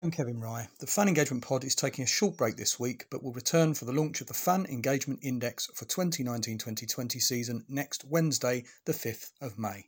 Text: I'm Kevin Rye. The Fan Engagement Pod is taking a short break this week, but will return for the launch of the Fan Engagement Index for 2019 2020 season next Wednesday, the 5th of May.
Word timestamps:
I'm 0.00 0.12
Kevin 0.12 0.40
Rye. 0.40 0.68
The 0.78 0.86
Fan 0.86 1.08
Engagement 1.08 1.42
Pod 1.42 1.64
is 1.64 1.74
taking 1.74 2.04
a 2.04 2.06
short 2.06 2.36
break 2.36 2.56
this 2.56 2.78
week, 2.78 3.06
but 3.10 3.20
will 3.20 3.32
return 3.32 3.74
for 3.74 3.84
the 3.84 3.92
launch 3.92 4.20
of 4.20 4.28
the 4.28 4.32
Fan 4.32 4.64
Engagement 4.66 5.18
Index 5.24 5.66
for 5.74 5.86
2019 5.86 6.56
2020 6.56 7.18
season 7.18 7.64
next 7.68 8.04
Wednesday, 8.04 8.62
the 8.84 8.92
5th 8.92 9.32
of 9.40 9.58
May. 9.58 9.86